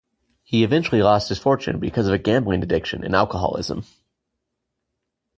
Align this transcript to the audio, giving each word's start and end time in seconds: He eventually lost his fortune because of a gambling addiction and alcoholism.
He 0.41 0.63
eventually 0.63 1.03
lost 1.03 1.29
his 1.29 1.37
fortune 1.37 1.79
because 1.79 2.07
of 2.07 2.13
a 2.15 2.17
gambling 2.17 2.63
addiction 2.63 3.03
and 3.03 3.13
alcoholism. 3.15 3.85